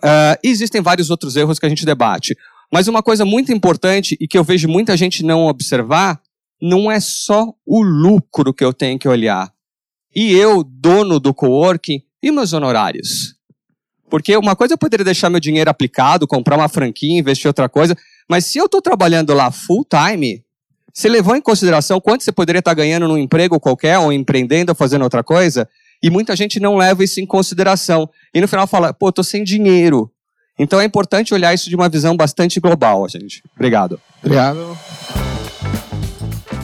Uh, 0.04 0.36
existem 0.42 0.82
vários 0.82 1.08
outros 1.08 1.34
erros 1.34 1.58
que 1.58 1.64
a 1.64 1.68
gente 1.68 1.86
debate. 1.86 2.36
Mas 2.70 2.88
uma 2.88 3.02
coisa 3.02 3.24
muito 3.24 3.52
importante 3.52 4.16
e 4.20 4.28
que 4.28 4.36
eu 4.36 4.44
vejo 4.44 4.68
muita 4.68 4.96
gente 4.98 5.24
não 5.24 5.46
observar, 5.46 6.20
não 6.60 6.90
é 6.90 7.00
só 7.00 7.54
o 7.64 7.82
lucro 7.82 8.52
que 8.52 8.62
eu 8.62 8.72
tenho 8.72 8.98
que 8.98 9.08
olhar. 9.08 9.50
E 10.14 10.32
eu, 10.32 10.62
dono 10.62 11.18
do 11.18 11.32
coworking, 11.32 12.02
e 12.22 12.30
meus 12.30 12.52
honorários? 12.52 13.34
Porque 14.10 14.36
uma 14.36 14.54
coisa 14.54 14.74
eu 14.74 14.78
poderia 14.78 15.04
deixar 15.04 15.30
meu 15.30 15.40
dinheiro 15.40 15.70
aplicado, 15.70 16.26
comprar 16.26 16.56
uma 16.56 16.68
franquia, 16.68 17.18
investir 17.18 17.46
em 17.46 17.48
outra 17.48 17.68
coisa, 17.68 17.96
mas 18.28 18.46
se 18.46 18.58
eu 18.58 18.66
estou 18.66 18.82
trabalhando 18.82 19.34
lá 19.34 19.50
full 19.50 19.84
time, 19.84 20.44
você 20.92 21.08
levou 21.08 21.34
em 21.34 21.40
consideração 21.40 22.00
quanto 22.00 22.22
você 22.22 22.30
poderia 22.30 22.60
estar 22.60 22.70
tá 22.70 22.74
ganhando 22.74 23.08
num 23.08 23.18
emprego 23.18 23.58
qualquer, 23.58 23.98
ou 23.98 24.12
empreendendo, 24.12 24.70
ou 24.70 24.76
fazendo 24.76 25.02
outra 25.02 25.24
coisa? 25.24 25.68
E 26.04 26.10
muita 26.10 26.36
gente 26.36 26.60
não 26.60 26.76
leva 26.76 27.02
isso 27.02 27.18
em 27.18 27.24
consideração. 27.24 28.06
E 28.34 28.38
no 28.38 28.46
final 28.46 28.66
fala, 28.66 28.92
pô, 28.92 29.10
tô 29.10 29.22
sem 29.22 29.42
dinheiro. 29.42 30.10
Então 30.58 30.78
é 30.78 30.84
importante 30.84 31.32
olhar 31.32 31.54
isso 31.54 31.70
de 31.70 31.74
uma 31.74 31.88
visão 31.88 32.14
bastante 32.14 32.60
global, 32.60 33.08
gente. 33.08 33.42
Obrigado. 33.56 33.98
Obrigado. 34.22 34.76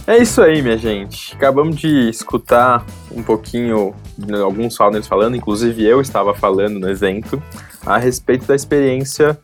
É 0.07 0.19
isso 0.19 0.43
aí, 0.43 0.61
minha 0.61 0.77
gente. 0.77 1.35
Acabamos 1.35 1.77
de 1.77 2.11
escutar 2.11 2.85
um 3.11 3.23
pouquinho 3.23 3.95
alguns 4.45 4.77
founders 4.77 5.07
falando, 5.07 5.37
inclusive 5.37 5.87
eu 5.87 6.03
estava 6.03 6.35
falando 6.35 6.79
no 6.79 6.91
evento, 6.91 7.43
a 7.87 7.97
respeito 7.97 8.45
da 8.45 8.55
experiência 8.55 9.41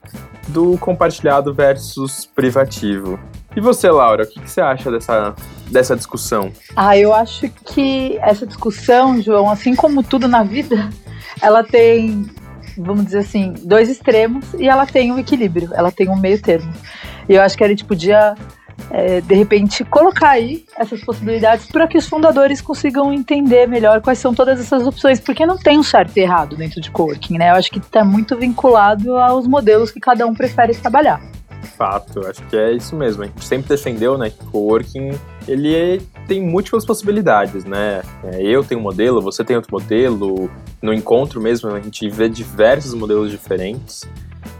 do 0.48 0.76
compartilhado 0.76 1.54
versus 1.54 2.26
privativo. 2.26 3.18
E 3.56 3.62
você, 3.62 3.90
Laura, 3.90 4.24
o 4.24 4.26
que, 4.26 4.40
que, 4.40 4.50
você 4.50 4.60
acha 4.60 4.90
dessa, 4.90 5.34
dessa 5.70 5.96
discussão? 5.96 6.52
Ah, 6.74 6.96
eu 6.96 7.14
acho 7.14 7.48
que 7.48 8.18
essa 8.20 8.46
discussão, 8.46 9.20
João, 9.20 9.50
assim 9.50 9.74
como 9.74 10.02
tudo 10.02 10.28
na 10.28 10.42
vida, 10.42 10.88
ela 11.40 11.62
tem, 11.62 12.26
vamos 12.76 13.06
dizer 13.06 13.18
assim, 13.18 13.54
dois 13.62 13.88
extremos 13.88 14.54
e 14.54 14.68
ela 14.68 14.86
tem 14.86 15.12
um 15.12 15.18
equilíbrio, 15.18 15.70
ela 15.74 15.90
tem 15.90 16.08
um 16.08 16.16
meio 16.16 16.40
termo. 16.40 16.72
E 17.28 17.34
eu 17.34 17.42
acho 17.42 17.56
que 17.56 17.64
a 17.64 17.68
gente 17.68 17.84
podia 17.84 18.34
é, 18.90 19.20
de 19.20 19.34
repente, 19.34 19.84
colocar 19.84 20.30
aí 20.30 20.64
essas 20.76 21.02
possibilidades 21.02 21.66
para 21.66 21.88
que 21.88 21.98
os 21.98 22.06
fundadores 22.06 22.60
consigam 22.60 23.12
entender 23.12 23.66
melhor 23.66 24.00
quais 24.00 24.18
são 24.18 24.34
todas 24.34 24.60
essas 24.60 24.86
opções, 24.86 25.18
porque 25.18 25.44
não 25.44 25.58
tem 25.58 25.78
um 25.78 25.82
certo 25.82 26.16
e 26.16 26.20
errado 26.20 26.56
dentro 26.56 26.80
de 26.80 26.90
coworking, 26.90 27.38
né? 27.38 27.50
Eu 27.50 27.54
acho 27.54 27.70
que 27.70 27.78
está 27.78 28.04
muito 28.04 28.36
vinculado 28.36 29.16
aos 29.16 29.46
modelos 29.46 29.90
que 29.90 29.98
cada 29.98 30.26
um 30.26 30.34
prefere 30.34 30.74
trabalhar. 30.74 31.20
Fato, 31.76 32.26
acho 32.26 32.42
que 32.44 32.56
é 32.56 32.72
isso 32.72 32.94
mesmo. 32.94 33.22
A 33.22 33.26
gente 33.26 33.44
sempre 33.44 33.68
defendeu, 33.68 34.16
né, 34.16 34.30
que 34.30 34.44
coworking 34.46 35.18
ele 35.46 36.00
tem 36.26 36.42
múltiplas 36.42 36.84
possibilidades, 36.84 37.64
né? 37.64 38.02
É, 38.24 38.42
eu 38.42 38.64
tenho 38.64 38.80
um 38.80 38.82
modelo, 38.82 39.20
você 39.20 39.44
tem 39.44 39.56
outro 39.56 39.72
modelo. 39.72 40.50
No 40.82 40.92
encontro 40.92 41.40
mesmo 41.40 41.70
a 41.70 41.80
gente 41.80 42.08
vê 42.08 42.28
diversos 42.28 42.94
modelos 42.94 43.30
diferentes. 43.30 44.02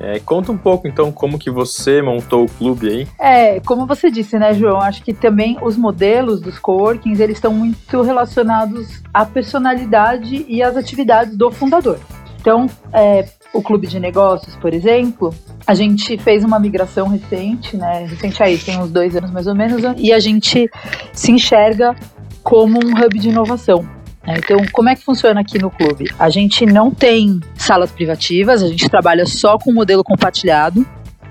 É, 0.01 0.19
conta 0.19 0.53
um 0.53 0.59
pouco, 0.59 0.87
então, 0.87 1.11
como 1.11 1.39
que 1.39 1.51
você 1.51 2.03
montou 2.03 2.45
o 2.45 2.49
clube 2.49 2.89
aí. 2.89 3.09
É, 3.19 3.61
como 3.61 3.87
você 3.87 4.11
disse, 4.11 4.39
né, 4.39 4.53
João? 4.53 4.81
Acho 4.81 5.03
que 5.03 5.15
também 5.15 5.57
os 5.63 5.77
modelos 5.77 6.41
dos 6.41 6.59
coworkings, 6.59 7.21
eles 7.21 7.37
estão 7.37 7.53
muito 7.53 8.03
relacionados 8.03 9.03
à 9.13 9.25
personalidade 9.25 10.45
e 10.49 10.63
às 10.63 10.77
atividades 10.77 11.37
do 11.37 11.51
fundador. 11.51 11.99
Então, 12.41 12.67
é, 12.93 13.27
o 13.53 13.63
clube 13.63 13.87
de 13.87 13.99
negócios, 13.99 14.55
por 14.57 14.75
exemplo, 14.75 15.35
a 15.67 15.75
gente 15.75 16.17
fez 16.19 16.45
uma 16.45 16.59
migração 16.59 17.09
recente, 17.09 17.77
né? 17.77 18.07
Recente 18.07 18.43
aí, 18.43 18.59
tem 18.59 18.79
uns 18.79 18.91
dois 18.91 19.17
anos 19.17 19.31
mais 19.31 19.47
ou 19.47 19.55
menos, 19.55 19.83
e 19.97 20.13
a 20.13 20.19
gente 20.19 20.71
se 21.13 21.33
enxerga 21.33 21.95
como 22.43 22.79
um 22.79 22.93
hub 22.93 23.19
de 23.19 23.29
inovação. 23.29 23.83
Né? 24.27 24.35
Então, 24.39 24.59
como 24.73 24.89
é 24.89 24.95
que 24.95 25.03
funciona 25.03 25.41
aqui 25.41 25.59
no 25.59 25.71
clube? 25.71 26.11
A 26.19 26.29
gente 26.29 26.67
não 26.67 26.91
tem 26.91 27.41
salas 27.57 27.91
privativas, 27.91 28.63
a 28.63 28.69
gente 28.69 28.89
trabalha 28.89 29.25
só 29.27 29.59
com 29.59 29.73
modelo 29.73 30.05
compartilhado. 30.05 30.87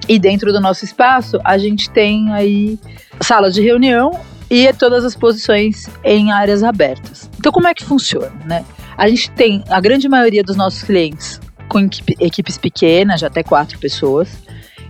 E 0.08 0.20
dentro 0.20 0.54
do 0.54 0.60
nosso 0.60 0.86
espaço, 0.86 1.40
a 1.44 1.58
gente 1.58 1.90
tem 1.90 2.32
aí 2.32 2.78
salas 3.22 3.56
de 3.56 3.62
reunião 3.62 4.12
e 4.50 4.72
todas 4.74 5.04
as 5.04 5.16
posições 5.16 5.90
em 6.04 6.32
áreas 6.32 6.64
abertas. 6.64 7.30
Então, 7.40 7.52
como 7.52 7.68
é 7.68 7.74
que 7.74 7.84
funciona, 7.84 8.32
né? 8.46 8.64
A 8.98 9.08
gente 9.08 9.32
tem 9.32 9.64
a 9.70 9.82
grande 9.82 10.08
maioria 10.08 10.44
dos 10.44 10.56
nossos 10.56 10.84
clientes 10.84 11.42
com 11.76 11.90
equipes 12.22 12.58
pequenas, 12.58 13.20
de 13.20 13.26
até 13.26 13.44
quatro 13.44 13.78
pessoas. 13.78 14.30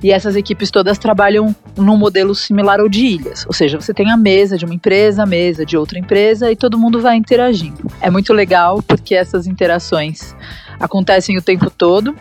E 0.04 0.12
essas 0.12 0.36
equipes 0.36 0.70
todas 0.70 1.00
trabalham 1.00 1.56
num 1.75 1.98
modelo 1.98 2.36
similar 2.36 2.80
ao 2.80 2.88
de 2.88 3.04
ilhas, 3.04 3.44
ou 3.48 3.54
seja, 3.54 3.82
você 3.82 3.92
tem 3.92 4.12
a 4.12 4.18
mesa 4.18 4.56
de 4.56 4.65
uma 4.65 4.74
empresa, 4.75 5.24
a 5.24 5.25
mesa 5.25 5.65
de 5.65 5.75
outra 5.75 5.98
empresa 5.98 6.51
e 6.51 6.56
todo 6.56 6.77
mundo 6.77 7.01
vai 7.01 7.15
interagindo. 7.15 7.89
É 8.00 8.12
muito 8.12 8.32
legal 8.34 8.84
porque 8.84 9.15
essas 9.15 9.48
interações 9.48 10.36
acontecem 10.80 11.36
o 11.39 11.42
tempo 11.42 11.72
todo 11.72 12.15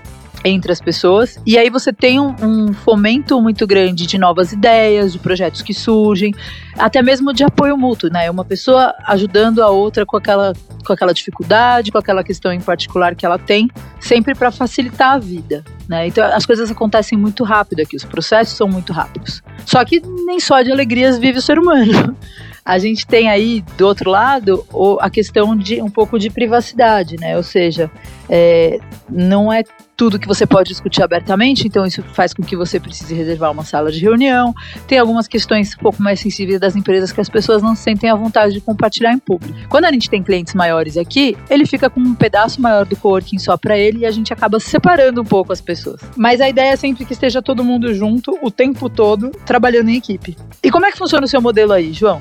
entre 0.44 0.72
as 0.72 0.80
pessoas. 0.80 1.38
E 1.44 1.58
aí 1.58 1.68
você 1.68 1.92
tem 1.92 2.20
um, 2.20 2.34
um, 2.42 2.72
fomento 2.72 3.40
muito 3.42 3.66
grande 3.66 4.06
de 4.06 4.16
novas 4.16 4.52
ideias, 4.52 5.12
de 5.12 5.18
projetos 5.18 5.60
que 5.60 5.74
surgem, 5.74 6.32
até 6.78 7.02
mesmo 7.02 7.32
de 7.32 7.44
apoio 7.44 7.76
mútuo, 7.76 8.10
né? 8.10 8.30
Uma 8.30 8.44
pessoa 8.44 8.94
ajudando 9.06 9.62
a 9.62 9.68
outra 9.68 10.04
com 10.06 10.16
aquela, 10.16 10.52
com 10.84 10.92
aquela 10.92 11.12
dificuldade, 11.12 11.90
com 11.90 11.98
aquela 11.98 12.22
questão 12.22 12.52
em 12.52 12.60
particular 12.60 13.14
que 13.14 13.24
ela 13.24 13.38
tem, 13.38 13.68
sempre 14.00 14.34
para 14.34 14.50
facilitar 14.50 15.12
a 15.12 15.18
vida. 15.18 15.64
Né? 15.88 16.06
Então 16.06 16.24
as 16.24 16.46
coisas 16.46 16.70
acontecem 16.70 17.18
muito 17.18 17.44
rápido 17.44 17.80
aqui, 17.80 17.96
os 17.96 18.04
processos 18.04 18.56
são 18.56 18.68
muito 18.68 18.92
rápidos. 18.92 19.42
Só 19.64 19.84
que 19.84 20.00
nem 20.00 20.38
só 20.40 20.62
de 20.62 20.70
alegrias 20.70 21.18
vive 21.18 21.38
o 21.38 21.42
ser 21.42 21.58
humano. 21.58 22.16
A 22.64 22.78
gente 22.78 23.06
tem 23.06 23.28
aí, 23.28 23.62
do 23.76 23.86
outro 23.86 24.10
lado, 24.10 24.64
a 24.98 25.10
questão 25.10 25.54
de 25.54 25.82
um 25.82 25.90
pouco 25.90 26.18
de 26.18 26.30
privacidade, 26.30 27.16
né? 27.20 27.36
Ou 27.36 27.42
seja, 27.42 27.90
é, 28.26 28.78
não 29.06 29.52
é 29.52 29.62
tudo 29.96 30.18
que 30.18 30.26
você 30.26 30.46
pode 30.46 30.68
discutir 30.68 31.02
abertamente, 31.02 31.66
então 31.66 31.84
isso 31.86 32.02
faz 32.02 32.34
com 32.34 32.42
que 32.42 32.56
você 32.56 32.80
precise 32.80 33.14
reservar 33.14 33.52
uma 33.52 33.64
sala 33.64 33.90
de 33.90 34.00
reunião. 34.00 34.54
Tem 34.86 34.98
algumas 34.98 35.28
questões 35.28 35.74
um 35.74 35.78
pouco 35.78 36.02
mais 36.02 36.20
sensíveis 36.20 36.60
das 36.60 36.76
empresas 36.76 37.12
que 37.12 37.20
as 37.20 37.28
pessoas 37.28 37.62
não 37.62 37.74
sentem 37.74 38.10
a 38.10 38.14
vontade 38.14 38.54
de 38.54 38.60
compartilhar 38.60 39.12
em 39.12 39.18
público. 39.18 39.54
Quando 39.68 39.84
a 39.84 39.92
gente 39.92 40.10
tem 40.10 40.22
clientes 40.22 40.54
maiores 40.54 40.96
aqui, 40.96 41.36
ele 41.48 41.66
fica 41.66 41.88
com 41.88 42.00
um 42.00 42.14
pedaço 42.14 42.60
maior 42.60 42.84
do 42.84 42.96
coworking 42.96 43.38
só 43.38 43.56
para 43.56 43.78
ele 43.78 44.00
e 44.00 44.06
a 44.06 44.10
gente 44.10 44.32
acaba 44.32 44.58
separando 44.60 45.20
um 45.20 45.24
pouco 45.24 45.52
as 45.52 45.60
pessoas. 45.60 46.00
Mas 46.16 46.40
a 46.40 46.48
ideia 46.48 46.72
é 46.72 46.76
sempre 46.76 47.04
que 47.04 47.12
esteja 47.12 47.40
todo 47.40 47.64
mundo 47.64 47.94
junto 47.94 48.38
o 48.42 48.50
tempo 48.50 48.88
todo 48.88 49.30
trabalhando 49.46 49.88
em 49.90 49.96
equipe. 49.96 50.36
E 50.62 50.70
como 50.70 50.86
é 50.86 50.92
que 50.92 50.98
funciona 50.98 51.24
o 51.24 51.28
seu 51.28 51.40
modelo 51.40 51.72
aí, 51.72 51.92
João? 51.92 52.20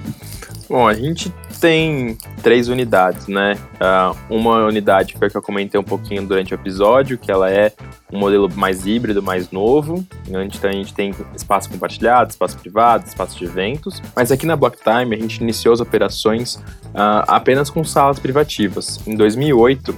Bom, 0.69 0.87
a 0.87 0.93
gente 0.93 1.31
tem 1.63 2.17
três 2.41 2.67
unidades, 2.67 3.25
né? 3.29 3.57
Uh, 3.75 4.35
uma 4.35 4.65
unidade 4.65 5.15
foi 5.17 5.27
a 5.27 5.31
que 5.31 5.37
eu 5.37 5.41
comentei 5.41 5.79
um 5.79 5.83
pouquinho 5.83 6.27
durante 6.27 6.53
o 6.53 6.55
episódio, 6.55 7.17
que 7.17 7.31
ela 7.31 7.49
é 7.49 7.71
um 8.11 8.19
modelo 8.19 8.49
mais 8.53 8.85
híbrido, 8.85 9.23
mais 9.23 9.49
novo. 9.49 10.05
Então 10.27 10.69
a 10.69 10.73
gente 10.73 10.93
tem 10.93 11.15
espaço 11.33 11.69
compartilhado, 11.69 12.31
espaço 12.31 12.57
privado, 12.57 13.07
espaço 13.07 13.39
de 13.39 13.45
eventos. 13.45 14.01
Mas 14.13 14.29
aqui 14.29 14.45
na 14.45 14.57
Blocktime 14.57 15.15
a 15.15 15.17
gente 15.17 15.37
iniciou 15.37 15.73
as 15.73 15.79
operações 15.79 16.55
uh, 16.55 17.23
apenas 17.27 17.69
com 17.69 17.81
salas 17.85 18.19
privativas. 18.19 18.99
Em 19.07 19.15
2008 19.15 19.91
uh, 19.91 19.95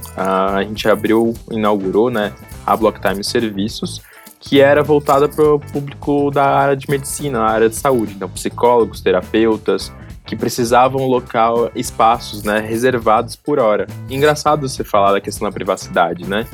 a 0.58 0.64
gente 0.64 0.88
abriu, 0.88 1.34
inaugurou, 1.50 2.12
né, 2.12 2.32
a 2.64 2.78
Blocktime 2.78 3.24
Serviços 3.24 4.04
que 4.40 4.62
era 4.62 4.84
voltada 4.84 5.28
para 5.28 5.56
o 5.56 5.60
público 5.60 6.30
da 6.30 6.46
área 6.46 6.78
de 6.78 6.88
medicina, 6.88 7.40
na 7.40 7.46
área 7.46 7.68
de 7.68 7.76
saúde, 7.76 8.14
então 8.14 8.30
psicólogos, 8.30 9.02
terapeutas, 9.02 9.92
que 10.25 10.36
precisavam 10.36 11.05
local 11.08 11.72
espaços, 11.75 12.44
né, 12.44 12.60
reservados 12.60 13.36
por 13.36 13.60
hora. 13.60 13.86
Engraçado 14.10 14.67
você 14.67 14.84
falar 14.84 15.13
da 15.13 15.22
questão 15.22 15.48
da 15.48 15.53
privacidade, 15.53 16.27
né? 16.27 16.48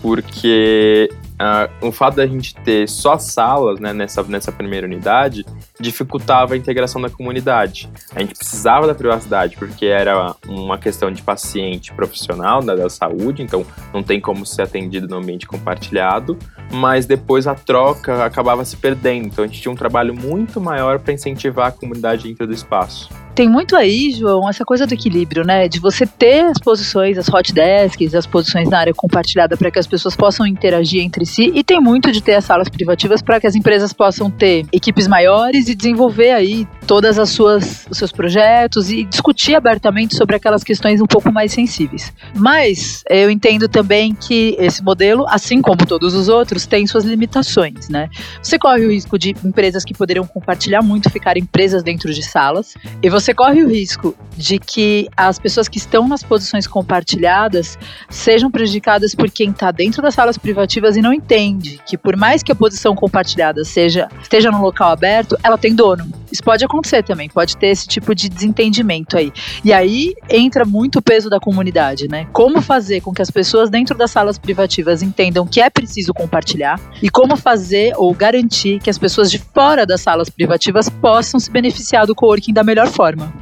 Porque 0.00 1.08
uh, 1.42 1.86
o 1.86 1.92
fato 1.92 2.16
da 2.16 2.26
gente 2.26 2.54
ter 2.56 2.88
só 2.88 3.18
salas 3.18 3.78
né, 3.78 3.92
nessa, 3.92 4.22
nessa 4.24 4.50
primeira 4.50 4.86
unidade 4.86 5.46
dificultava 5.78 6.54
a 6.54 6.56
integração 6.56 7.00
da 7.00 7.08
comunidade. 7.08 7.88
A 8.14 8.20
gente 8.20 8.34
precisava 8.34 8.86
da 8.86 8.94
privacidade 8.94 9.56
porque 9.56 9.86
era 9.86 10.34
uma 10.48 10.76
questão 10.76 11.10
de 11.10 11.22
paciente 11.22 11.92
profissional 11.92 12.60
da, 12.62 12.74
da 12.74 12.90
saúde, 12.90 13.42
então 13.42 13.64
não 13.92 14.02
tem 14.02 14.20
como 14.20 14.44
ser 14.44 14.62
atendido 14.62 15.06
no 15.06 15.16
ambiente 15.16 15.46
compartilhado, 15.46 16.36
mas 16.72 17.06
depois 17.06 17.46
a 17.46 17.54
troca 17.54 18.24
acabava 18.24 18.64
se 18.64 18.76
perdendo. 18.76 19.26
Então 19.26 19.44
a 19.44 19.46
gente 19.46 19.60
tinha 19.60 19.70
um 19.70 19.76
trabalho 19.76 20.14
muito 20.14 20.60
maior 20.60 20.98
para 20.98 21.12
incentivar 21.12 21.68
a 21.68 21.72
comunidade 21.72 22.26
dentro 22.26 22.46
do 22.46 22.52
espaço. 22.52 23.10
Tem 23.34 23.48
muito 23.48 23.74
aí, 23.76 24.12
João, 24.12 24.46
essa 24.48 24.62
coisa 24.62 24.86
do 24.86 24.92
equilíbrio, 24.92 25.42
né? 25.42 25.66
De 25.66 25.80
você 25.80 26.06
ter 26.06 26.44
as 26.44 26.58
posições, 26.58 27.16
as 27.16 27.28
hot 27.28 27.50
desks, 27.52 28.14
as 28.14 28.26
posições 28.26 28.68
na 28.68 28.78
área 28.78 28.92
compartilhada 28.92 29.56
para 29.56 29.70
que 29.70 29.78
as 29.78 29.86
pessoas 29.86 30.14
possam 30.14 30.46
interagir 30.46 31.02
entre 31.02 31.24
si. 31.24 31.50
E 31.54 31.64
tem 31.64 31.80
muito 31.80 32.12
de 32.12 32.22
ter 32.22 32.34
as 32.34 32.44
salas 32.44 32.68
privativas 32.68 33.22
para 33.22 33.40
que 33.40 33.46
as 33.46 33.54
empresas 33.54 33.92
possam 33.92 34.30
ter 34.30 34.66
equipes 34.70 35.08
maiores 35.08 35.68
e 35.68 35.74
desenvolver 35.74 36.32
aí 36.32 36.68
todas 36.86 37.18
as 37.18 37.30
suas 37.30 37.86
os 37.90 37.98
seus 37.98 38.12
projetos 38.12 38.90
e 38.90 39.04
discutir 39.04 39.54
abertamente 39.54 40.16
sobre 40.16 40.36
aquelas 40.36 40.62
questões 40.62 41.00
um 41.00 41.06
pouco 41.06 41.32
mais 41.32 41.52
sensíveis. 41.52 42.12
Mas 42.34 43.02
eu 43.08 43.30
entendo 43.30 43.66
também 43.66 44.14
que 44.14 44.56
esse 44.58 44.82
modelo, 44.82 45.24
assim 45.28 45.62
como 45.62 45.86
todos 45.86 46.14
os 46.14 46.28
outros, 46.28 46.66
tem 46.66 46.86
suas 46.86 47.04
limitações, 47.04 47.88
né? 47.88 48.10
Você 48.42 48.58
corre 48.58 48.84
o 48.84 48.90
risco 48.90 49.18
de 49.18 49.34
empresas 49.44 49.84
que 49.84 49.94
poderiam 49.94 50.26
compartilhar 50.26 50.82
muito 50.82 51.08
ficarem 51.10 51.44
presas 51.44 51.82
dentro 51.82 52.12
de 52.12 52.22
salas 52.22 52.74
e 53.02 53.08
você 53.08 53.21
você 53.22 53.32
corre 53.32 53.62
o 53.62 53.68
risco 53.68 54.16
de 54.36 54.58
que 54.58 55.08
as 55.16 55.38
pessoas 55.38 55.68
que 55.68 55.78
estão 55.78 56.08
nas 56.08 56.22
posições 56.22 56.66
compartilhadas 56.66 57.78
sejam 58.08 58.50
prejudicadas 58.50 59.14
por 59.14 59.30
quem 59.30 59.50
está 59.50 59.70
dentro 59.70 60.02
das 60.02 60.14
salas 60.14 60.36
privativas 60.36 60.96
e 60.96 61.02
não 61.02 61.12
entende 61.12 61.78
que 61.86 61.96
por 61.96 62.16
mais 62.16 62.42
que 62.42 62.50
a 62.50 62.54
posição 62.54 62.94
compartilhada 62.94 63.64
seja 63.64 64.08
esteja 64.22 64.50
no 64.50 64.60
local 64.60 64.90
aberto, 64.90 65.36
ela 65.42 65.56
tem 65.56 65.74
dono. 65.74 66.10
Isso 66.32 66.42
pode 66.42 66.64
acontecer 66.64 67.02
também, 67.02 67.28
pode 67.28 67.56
ter 67.58 67.68
esse 67.68 67.86
tipo 67.86 68.14
de 68.14 68.28
desentendimento 68.28 69.18
aí. 69.18 69.30
E 69.62 69.72
aí 69.72 70.14
entra 70.30 70.64
muito 70.64 70.98
o 70.98 71.02
peso 71.02 71.28
da 71.28 71.38
comunidade, 71.38 72.08
né? 72.08 72.26
Como 72.32 72.62
fazer 72.62 73.02
com 73.02 73.12
que 73.12 73.20
as 73.20 73.30
pessoas 73.30 73.68
dentro 73.68 73.96
das 73.96 74.10
salas 74.10 74.38
privativas 74.38 75.02
entendam 75.02 75.46
que 75.46 75.60
é 75.60 75.68
preciso 75.68 76.14
compartilhar 76.14 76.80
e 77.02 77.10
como 77.10 77.36
fazer 77.36 77.92
ou 77.96 78.14
garantir 78.14 78.80
que 78.80 78.88
as 78.88 78.96
pessoas 78.96 79.30
de 79.30 79.38
fora 79.38 79.84
das 79.84 80.00
salas 80.00 80.30
privativas 80.30 80.88
possam 80.88 81.38
se 81.38 81.50
beneficiar 81.50 82.06
do 82.06 82.14
coworking 82.14 82.54
da 82.54 82.64
melhor 82.64 82.88
forma 82.88 83.11
forma. 83.16 83.32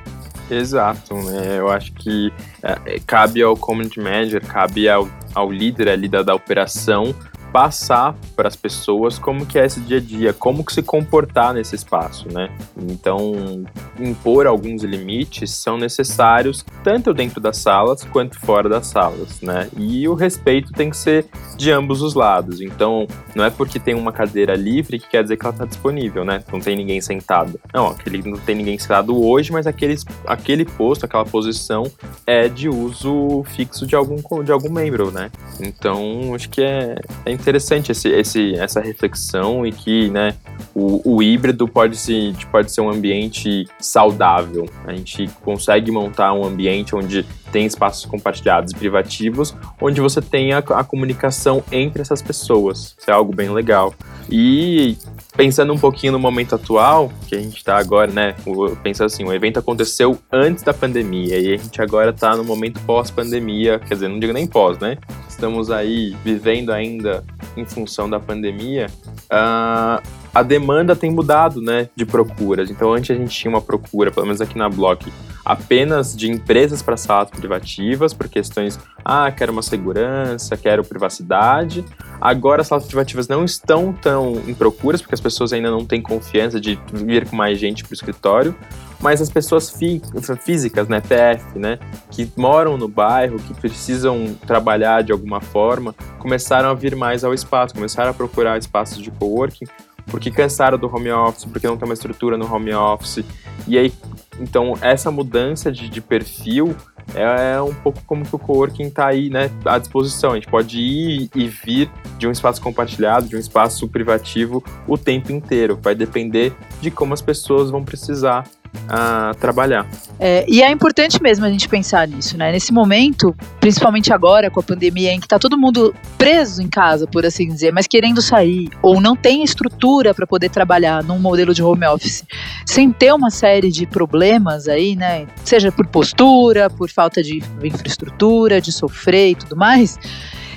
Exato, 0.51 1.15
né? 1.15 1.59
Eu 1.59 1.71
acho 1.71 1.93
que 1.93 2.33
é, 2.63 3.01
cabe 3.07 3.41
ao 3.43 3.57
community 3.57 4.01
manager, 4.01 4.45
cabe 4.45 4.89
ao, 4.89 5.09
ao 5.35 5.51
líder 5.51 5.89
ali 5.89 6.09
da, 6.09 6.23
da 6.23 6.35
operação 6.35 7.15
passar 7.53 8.17
para 8.37 8.49
as 8.49 8.57
pessoas 8.57 9.19
como 9.19 9.47
que 9.47 9.59
é 9.59 9.67
esse 9.67 9.81
dia 9.81 9.99
a 9.99 10.01
dia, 10.01 10.33
como 10.33 10.65
que 10.65 10.73
se 10.73 10.83
comportar 10.83 11.55
nesse 11.55 11.75
espaço, 11.75 12.27
né? 12.33 12.51
Então, 12.77 13.65
impor 13.99 14.47
alguns 14.47 14.83
limites 14.83 15.51
são 15.51 15.77
necessários 15.77 16.65
tanto 16.83 17.13
dentro 17.13 17.41
das 17.41 17.59
salas 17.59 18.05
quanto 18.05 18.39
fora 18.39 18.69
das 18.69 18.87
salas, 18.87 19.41
né? 19.41 19.69
E 19.77 20.09
o 20.09 20.15
respeito 20.15 20.73
tem 20.73 20.91
que 20.91 20.97
ser 20.97 21.27
de 21.57 21.71
ambos 21.71 22.03
os 22.03 22.15
lados. 22.15 22.61
Então, 22.61 23.07
não 23.35 23.45
é 23.45 23.51
porque 23.51 23.79
tem 23.79 23.95
uma 23.95 24.13
cadeira 24.13 24.55
livre 24.55 24.99
que 24.99 25.09
quer 25.09 25.23
dizer 25.23 25.37
que 25.37 25.45
ela 25.45 25.55
está 25.55 25.65
disponível, 25.65 26.25
né? 26.25 26.43
Não 26.53 26.61
tem 26.61 26.77
ninguém 26.77 27.01
sentado. 27.01 27.61
Não, 27.73 27.89
aquele 27.89 28.23
não 28.29 28.39
tem 28.39 28.55
ninguém 28.55 28.79
sentado 28.79 29.21
hoje, 29.23 29.53
mas 29.53 29.67
aquele, 29.67 29.97
aquele 30.27 30.65
posto, 30.65 31.05
aquela 31.05 31.25
posição 31.25 31.91
é 32.27 32.49
de 32.49 32.69
uso 32.69 33.43
fixo 33.45 33.87
de 33.87 33.95
algum 33.95 34.21
de 34.43 34.53
algum 34.53 34.71
membro, 34.71 35.11
né? 35.11 35.31
Então, 35.61 36.35
acho 36.35 36.49
que 36.49 36.63
é, 36.63 36.97
é 37.25 37.33
interessante 37.41 37.91
esse, 37.91 38.09
esse, 38.09 38.55
essa 38.55 38.81
reflexão 38.81 39.67
e 39.67 39.73
que 39.73 40.11
né, 40.11 40.35
o, 40.75 41.17
o 41.17 41.23
híbrido 41.23 41.67
pode, 41.67 41.97
se, 41.97 42.35
pode 42.51 42.71
ser 42.71 42.81
um 42.81 42.91
ambiente 42.91 43.67
saudável. 43.79 44.69
A 44.87 44.93
gente 44.93 45.29
consegue 45.43 45.91
montar 45.91 46.33
um 46.33 46.45
ambiente 46.45 46.95
onde 46.95 47.25
tem 47.51 47.67
espaços 47.67 48.05
compartilhados 48.07 48.73
e 48.73 48.77
privativos, 48.77 49.55
onde 49.81 50.01
você 50.01 50.21
tem 50.23 50.53
a, 50.53 50.59
a 50.59 50.85
comunicação 50.85 51.63
entre 51.73 52.01
essas 52.01 52.23
pessoas. 52.23 52.95
Isso 52.99 53.11
é 53.11 53.13
algo 53.13 53.35
bem 53.35 53.51
legal. 53.51 53.93
E 54.31 54.97
pensando 55.37 55.73
um 55.73 55.79
pouquinho 55.79 56.13
no 56.13 56.19
momento 56.19 56.55
atual, 56.55 57.11
que 57.27 57.35
a 57.35 57.41
gente 57.41 57.57
está 57.57 57.77
agora, 57.79 58.11
né? 58.13 58.35
Pensa 58.83 59.05
assim, 59.05 59.25
o 59.25 59.33
evento 59.33 59.59
aconteceu 59.59 60.19
antes 60.31 60.63
da 60.63 60.73
pandemia 60.73 61.39
e 61.39 61.55
a 61.55 61.57
gente 61.57 61.81
agora 61.81 62.11
está 62.11 62.37
no 62.37 62.45
momento 62.45 62.81
pós-pandemia, 62.81 63.79
quer 63.79 63.95
dizer, 63.95 64.09
não 64.09 64.21
digo 64.21 64.33
nem 64.33 64.47
pós, 64.47 64.79
né? 64.79 64.99
Estamos 65.41 65.71
aí 65.71 66.15
vivendo 66.23 66.71
ainda 66.71 67.25
em 67.57 67.65
função 67.65 68.11
da 68.11 68.21
pandemia. 68.21 68.89
Uh, 69.25 70.07
a 70.35 70.43
demanda 70.43 70.95
tem 70.95 71.11
mudado, 71.11 71.63
né, 71.63 71.89
de 71.97 72.05
procuras. 72.05 72.71
Então, 72.71 72.93
antes 72.93 73.11
a 73.17 73.19
gente 73.19 73.35
tinha 73.35 73.51
uma 73.51 73.63
procura, 73.63 74.11
pelo 74.11 74.27
menos 74.27 74.43
aqui 74.43 74.59
na 74.59 74.69
Block, 74.69 75.11
apenas 75.43 76.15
de 76.15 76.31
empresas 76.31 76.83
para 76.83 76.95
salas 76.99 77.31
privativas, 77.31 78.13
por 78.13 78.29
questões, 78.29 78.79
ah, 79.03 79.33
quero 79.33 79.51
uma 79.51 79.63
segurança, 79.63 80.59
quero 80.59 80.85
privacidade. 80.85 81.87
Agora 82.21 82.61
as 82.61 82.69
salas 82.69 82.85
privativas 82.85 83.27
não 83.27 83.43
estão 83.43 83.95
tão 83.95 84.43
em 84.47 84.53
procuras, 84.53 85.01
porque 85.01 85.15
as 85.15 85.23
pessoas 85.23 85.55
ainda 85.55 85.71
não 85.71 85.87
têm 85.87 86.03
confiança 86.03 86.61
de 86.61 86.79
vir 86.93 87.27
com 87.27 87.35
mais 87.35 87.59
gente 87.59 87.83
para 87.83 87.93
o 87.93 87.95
escritório, 87.95 88.55
mas 89.01 89.21
as 89.21 89.31
pessoas 89.31 89.71
fí 89.71 90.01
físicas, 90.41 90.89
né, 90.89 91.01
TF, 91.01 91.59
né, 91.59 91.79
que 92.11 92.31
moram 92.37 92.77
no 92.77 92.89
bairro, 92.89 93.39
que 93.39 93.55
precisam 93.55 94.35
trabalhar 94.47 95.03
de 95.03 95.13
alguma 95.13 95.41
forma, 95.41 95.95
começaram 96.19 96.69
a 96.69 96.75
vir 96.75 96.95
mais 96.95 97.25
ao 97.25 97.33
espaço, 97.33 97.75
começaram 97.75 98.11
a 98.11 98.15
procurar 98.15 98.59
espaços 98.59 98.99
de 98.99 99.11
coworking, 99.11 99.67
porque 100.07 100.31
cansaram 100.31 100.77
do 100.77 100.95
home 100.95 101.11
office, 101.11 101.45
porque 101.45 101.67
não 101.67 101.77
tem 101.77 101.87
uma 101.87 101.95
estrutura 101.95 102.37
no 102.37 102.53
home 102.53 102.73
office. 102.75 103.25
E 103.67 103.79
aí, 103.79 103.93
então, 104.41 104.75
essa 104.81 105.11
mudança 105.11 105.71
de, 105.71 105.89
de 105.89 106.01
perfil 106.01 106.75
é, 107.15 107.55
é 107.55 107.63
um 107.63 107.75
pouco 107.75 108.03
como 108.07 108.25
que 108.25 108.35
o 108.35 108.39
coworking 108.39 108.85
está 108.85 109.07
aí, 109.07 109.31
né, 109.31 109.51
à 109.65 109.79
disposição. 109.79 110.33
A 110.33 110.35
gente 110.35 110.49
pode 110.49 110.79
ir 110.79 111.31
e 111.35 111.47
vir 111.47 111.91
de 112.19 112.27
um 112.27 112.31
espaço 112.31 112.61
compartilhado, 112.61 113.29
de 113.29 113.37
um 113.37 113.39
espaço 113.39 113.89
privativo 113.89 114.63
o 114.87 114.99
tempo 114.99 115.33
inteiro. 115.33 115.79
Vai 115.81 115.95
depender 115.95 116.53
de 116.81 116.91
como 116.91 117.15
as 117.15 117.23
pessoas 117.23 117.71
vão 117.71 117.85
precisar 117.85 118.45
a 118.89 119.35
trabalhar. 119.41 119.87
É, 120.19 120.45
e 120.49 120.63
é 120.63 120.71
importante 120.71 121.23
mesmo 121.23 121.45
a 121.45 121.51
gente 121.51 121.69
pensar 121.69 122.07
nisso, 122.07 122.37
né? 122.37 122.53
Nesse 122.53 122.73
momento, 122.73 123.35
principalmente 123.61 124.13
agora 124.13 124.51
com 124.51 124.61
a 124.61 124.63
pandemia, 124.63 125.13
em 125.13 125.21
que 125.21 125.27
está 125.27 125.39
todo 125.39 125.57
mundo 125.57 125.95
preso 126.19 126.63
em 126.63 126.69
casa, 126.69 127.07
por 127.07 127.25
assim 127.25 127.49
dizer, 127.49 127.73
mas 127.73 127.87
querendo 127.87 128.21
sair, 128.21 128.69
ou 128.83 129.01
não 129.01 129.17
tem 129.17 129.43
estrutura 129.43 130.13
para 130.15 130.27
poder 130.27 130.51
trabalhar 130.51 131.03
num 131.03 131.19
modelo 131.19 131.55
de 131.55 131.63
home 131.63 131.87
office, 131.87 132.25
sem 132.67 132.91
ter 132.91 133.13
uma 133.13 133.31
série 133.31 133.71
de 133.71 133.87
problemas 133.87 134.69
aí, 134.69 134.97
né? 134.97 135.27
Seja 135.45 135.73
por 135.73 135.87
postura, 135.87 136.69
por 136.69 136.91
falta 136.91 137.23
de 137.23 137.43
infraestrutura, 137.63 138.61
de 138.61 138.73
sofrer 138.73 139.31
e 139.31 139.35
tudo 139.35 139.57
mais 139.57 139.99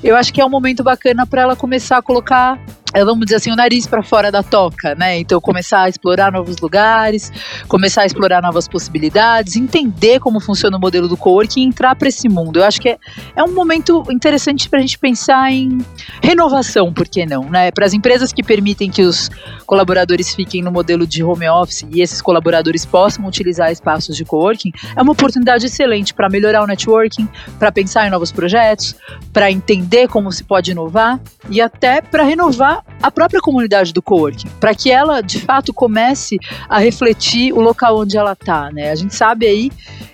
eu 0.03 0.17
acho 0.17 0.33
que 0.33 0.41
é 0.41 0.45
um 0.45 0.49
momento 0.49 0.83
bacana 0.83 1.25
para 1.25 1.43
ela 1.43 1.55
começar 1.55 1.97
a 1.97 2.01
colocar 2.01 2.59
vamos 3.01 3.25
dizer 3.25 3.37
assim, 3.37 3.51
o 3.51 3.55
nariz 3.55 3.87
para 3.87 4.03
fora 4.03 4.31
da 4.31 4.43
toca, 4.43 4.93
né? 4.93 5.17
Então 5.19 5.41
começar 5.41 5.83
a 5.83 5.89
explorar 5.89 6.31
novos 6.31 6.57
lugares, 6.59 7.31
começar 7.67 8.03
a 8.03 8.05
explorar 8.05 8.41
novas 8.41 8.67
possibilidades, 8.67 9.55
entender 9.55 10.19
como 10.19 10.39
funciona 10.39 10.77
o 10.77 10.79
modelo 10.79 11.07
do 11.07 11.17
coworking 11.17 11.61
e 11.61 11.65
entrar 11.65 11.95
para 11.95 12.07
esse 12.07 12.29
mundo. 12.29 12.59
Eu 12.59 12.65
acho 12.65 12.79
que 12.79 12.89
é, 12.89 12.97
é 13.35 13.43
um 13.43 13.53
momento 13.53 14.03
interessante 14.11 14.69
para 14.69 14.79
a 14.79 14.81
gente 14.81 14.99
pensar 14.99 15.51
em 15.51 15.79
renovação, 16.21 16.93
por 16.93 17.07
que 17.07 17.25
não, 17.25 17.49
né? 17.49 17.71
Para 17.71 17.85
as 17.85 17.93
empresas 17.93 18.31
que 18.31 18.43
permitem 18.43 18.91
que 18.91 19.01
os 19.01 19.29
colaboradores 19.65 20.33
fiquem 20.35 20.61
no 20.61 20.71
modelo 20.71 21.07
de 21.07 21.23
home 21.23 21.49
office 21.49 21.85
e 21.91 22.01
esses 22.01 22.21
colaboradores 22.21 22.85
possam 22.85 23.25
utilizar 23.25 23.71
espaços 23.71 24.15
de 24.15 24.23
coworking, 24.23 24.71
é 24.95 25.01
uma 25.01 25.13
oportunidade 25.13 25.65
excelente 25.65 26.13
para 26.13 26.29
melhorar 26.29 26.63
o 26.63 26.67
networking, 26.67 27.27
para 27.57 27.71
pensar 27.71 28.05
em 28.05 28.09
novos 28.09 28.31
projetos, 28.31 28.95
para 29.31 29.51
entender 29.51 30.07
como 30.07 30.31
se 30.31 30.43
pode 30.43 30.71
inovar 30.71 31.19
e 31.49 31.61
até 31.61 32.01
para 32.01 32.23
renovar 32.23 32.82
a 33.01 33.11
própria 33.11 33.41
comunidade 33.41 33.91
do 33.91 34.01
coworking, 34.01 34.47
para 34.59 34.73
que 34.73 34.89
ela 34.89 35.21
de 35.21 35.39
fato 35.39 35.73
comece 35.73 36.37
a 36.69 36.79
refletir 36.79 37.51
o 37.53 37.59
local 37.59 37.99
onde 37.99 38.17
ela 38.17 38.33
está, 38.33 38.71
né? 38.71 38.91
A 38.91 38.95
gente 38.95 39.13
sabe 39.13 39.45
aí 39.45 39.71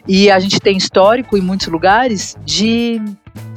e 0.07 0.31
a 0.31 0.39
gente 0.39 0.59
tem 0.59 0.75
histórico 0.75 1.37
em 1.37 1.41
muitos 1.41 1.67
lugares 1.67 2.35
de 2.43 2.99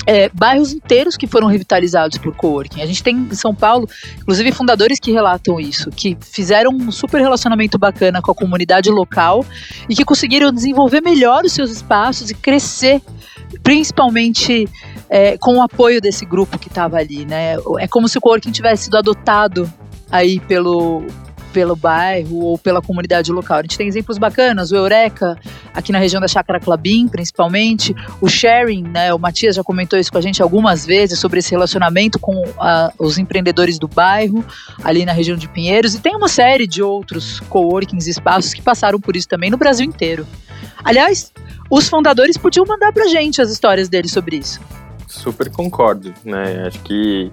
é, 0.07 0.29
bairros 0.29 0.73
inteiros 0.73 1.17
que 1.17 1.27
foram 1.27 1.47
revitalizados 1.47 2.19
por 2.19 2.35
coworking. 2.35 2.83
A 2.83 2.87
gente 2.87 3.03
tem 3.03 3.17
em 3.17 3.35
São 3.35 3.55
Paulo, 3.55 3.89
inclusive, 4.21 4.53
fundadores 4.53 4.99
que 4.99 5.13
relatam 5.13 5.61
isso, 5.61 5.91
que 5.91 6.17
fizeram 6.21 6.73
um 6.73 6.91
super 6.91 7.21
relacionamento 7.21 7.79
bacana 7.79 8.21
com 8.21 8.31
a 8.31 8.35
comunidade 8.35 8.91
local 8.91 9.45
e 9.89 9.95
que 9.95 10.05
conseguiram 10.05 10.53
desenvolver 10.53 11.01
melhor 11.01 11.45
os 11.45 11.53
seus 11.53 11.71
espaços 11.71 12.31
e 12.31 12.35
crescer, 12.35 13.01
principalmente 13.63 14.69
é, 15.13 15.37
com 15.37 15.59
o 15.59 15.63
apoio 15.63 16.01
desse 16.01 16.25
grupo 16.25 16.59
que 16.59 16.69
estava 16.69 16.97
ali, 16.97 17.27
né? 17.27 17.57
É 17.79 17.87
como 17.87 18.09
se 18.09 18.17
o 18.17 18.21
coworking 18.21 18.51
tivesse 18.51 18.85
sido 18.85 18.97
adotado 18.97 19.71
aí 20.11 20.41
pelo, 20.41 21.05
pelo 21.53 21.77
bairro 21.77 22.39
ou 22.39 22.57
pela 22.57 22.81
comunidade 22.81 23.31
local. 23.31 23.59
A 23.59 23.61
gente 23.63 23.77
tem 23.77 23.87
exemplos 23.87 24.17
bacanas, 24.17 24.73
o 24.73 24.77
Eureka, 24.77 25.39
aqui 25.75 25.93
na 25.93 25.99
região 25.99 26.19
da 26.19 26.27
Chácara 26.27 26.59
Clabim, 26.59 27.09
principalmente, 27.09 27.95
o 28.23 28.27
sharing, 28.27 28.85
né, 28.85 29.13
o 29.13 29.19
Matias 29.19 29.55
já 29.55 29.63
comentou 29.63 29.99
isso 29.99 30.11
com 30.11 30.17
a 30.17 30.23
gente 30.23 30.43
algumas 30.43 30.87
vezes, 30.87 31.19
sobre 31.19 31.41
esse 31.41 31.51
relacionamento 31.51 32.19
com 32.19 32.43
os 32.99 33.19
empreendedores 33.19 33.79
do 33.79 33.87
bairro, 33.87 34.43
ali 34.83 35.05
na 35.05 35.13
região 35.13 35.37
de 35.37 35.47
Pinheiros, 35.47 35.95
e 35.95 36.01
tem 36.01 36.17
uma 36.17 36.29
série 36.29 36.67
de 36.67 36.83
outros 36.83 37.39
coworkings, 37.51 38.09
espaços 38.09 38.55
que 38.55 38.63
passaram 38.63 38.99
por 38.99 39.15
isso 39.15 39.29
também 39.29 39.51
no 39.51 39.59
Brasil 39.59 39.85
inteiro. 39.85 40.27
Aliás, 40.83 41.31
os 41.71 41.87
fundadores 41.87 42.39
podiam 42.39 42.65
mandar 42.65 42.95
pra 42.95 43.09
gente 43.09 43.43
as 43.43 43.51
histórias 43.51 43.91
deles 43.91 44.11
sobre 44.11 44.37
isso. 44.37 44.59
Super 45.13 45.51
concordo, 45.51 46.13
né? 46.25 46.67
Acho 46.67 46.81
que 46.81 47.31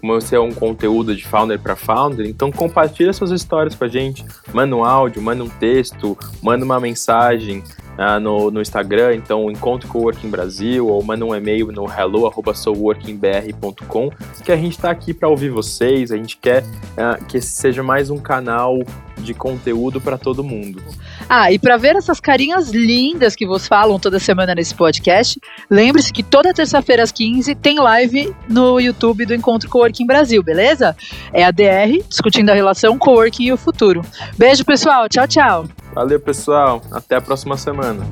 como 0.00 0.14
você 0.14 0.36
é 0.36 0.40
um 0.40 0.52
conteúdo 0.52 1.14
de 1.14 1.26
founder 1.26 1.58
para 1.58 1.74
founder, 1.74 2.26
então 2.26 2.50
compartilha 2.50 3.12
suas 3.12 3.32
histórias 3.32 3.74
com 3.74 3.84
a 3.84 3.88
gente. 3.88 4.24
Manda 4.52 4.74
um 4.74 4.84
áudio, 4.84 5.20
manda 5.20 5.42
um 5.42 5.48
texto, 5.48 6.16
manda 6.40 6.64
uma 6.64 6.78
mensagem 6.78 7.62
uh, 7.98 8.20
no, 8.20 8.50
no 8.50 8.60
Instagram, 8.60 9.14
então 9.14 9.50
encontre 9.50 9.88
com 9.88 9.98
o 9.98 10.02
Working 10.02 10.28
Brasil 10.30 10.86
ou 10.86 11.02
manda 11.02 11.24
um 11.24 11.34
e-mail 11.34 11.72
no 11.72 11.90
hello@soworkingbr.com, 11.90 14.10
que 14.44 14.52
a 14.52 14.56
gente 14.56 14.72
está 14.72 14.90
aqui 14.90 15.14
para 15.14 15.28
ouvir 15.28 15.50
vocês. 15.50 16.12
A 16.12 16.16
gente 16.16 16.36
quer 16.36 16.62
uh, 16.62 17.24
que 17.26 17.38
esse 17.38 17.52
seja 17.52 17.82
mais 17.82 18.10
um 18.10 18.18
canal 18.18 18.80
de 19.18 19.32
conteúdo 19.32 20.00
para 20.00 20.18
todo 20.18 20.44
mundo. 20.44 20.82
Ah, 21.28 21.50
e 21.50 21.58
para 21.58 21.76
ver 21.76 21.96
essas 21.96 22.20
carinhas 22.20 22.70
lindas 22.70 23.34
que 23.34 23.46
vos 23.46 23.66
falam 23.66 23.98
toda 23.98 24.18
semana 24.18 24.54
nesse 24.54 24.74
podcast, 24.74 25.40
lembre-se 25.70 26.12
que 26.12 26.22
toda 26.22 26.52
terça-feira 26.52 27.02
às 27.02 27.12
15 27.12 27.54
tem 27.54 27.78
live 27.78 28.34
no 28.48 28.80
YouTube 28.80 29.24
do 29.24 29.34
Encontro 29.34 29.68
Coworking 29.68 30.06
Brasil, 30.06 30.42
beleza? 30.42 30.96
É 31.32 31.44
a 31.44 31.50
DR 31.50 32.02
discutindo 32.08 32.50
a 32.50 32.54
relação 32.54 32.98
coworking 32.98 33.44
e 33.44 33.52
o 33.52 33.56
futuro. 33.56 34.02
Beijo, 34.36 34.64
pessoal. 34.64 35.08
Tchau, 35.08 35.26
tchau. 35.26 35.83
Valeu, 35.94 36.18
pessoal. 36.18 36.82
Até 36.90 37.14
a 37.14 37.20
próxima 37.20 37.56
semana. 37.56 38.04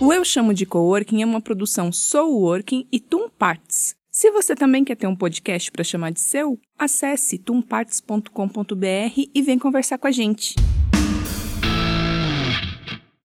O 0.00 0.12
Eu 0.12 0.24
Chamo 0.24 0.52
de 0.52 0.66
Coworking 0.66 1.22
é 1.22 1.26
uma 1.26 1.40
produção 1.40 1.92
Soul 1.92 2.40
Working 2.40 2.88
e 2.90 2.98
Tum 2.98 3.28
Parts. 3.30 3.94
Se 4.10 4.32
você 4.32 4.56
também 4.56 4.84
quer 4.84 4.96
ter 4.96 5.06
um 5.06 5.14
podcast 5.14 5.70
para 5.70 5.84
chamar 5.84 6.10
de 6.10 6.20
seu, 6.20 6.58
acesse 6.76 7.38
tumparts.com.br 7.38 8.28
e 9.32 9.42
vem 9.42 9.60
conversar 9.60 9.96
com 9.96 10.08
a 10.08 10.10
gente. 10.10 10.56